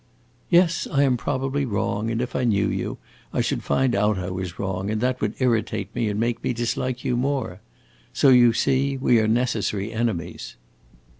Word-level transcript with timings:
"Yes, 0.49 0.87
I 0.91 1.03
am 1.03 1.15
probably 1.15 1.63
wrong, 1.63 2.09
and 2.09 2.23
if 2.23 2.35
I 2.35 2.43
knew 2.43 2.67
you, 2.67 2.97
I 3.31 3.41
should 3.41 3.61
find 3.63 3.93
out 3.93 4.17
I 4.17 4.31
was 4.31 4.57
wrong, 4.57 4.89
and 4.89 4.99
that 4.99 5.21
would 5.21 5.35
irritate 5.37 5.93
me 5.93 6.09
and 6.09 6.19
make 6.19 6.43
me 6.43 6.53
dislike 6.53 7.05
you 7.05 7.15
more. 7.15 7.59
So 8.11 8.29
you 8.29 8.51
see 8.51 8.97
we 8.97 9.19
are 9.19 9.27
necessary 9.27 9.93
enemies." 9.93 10.55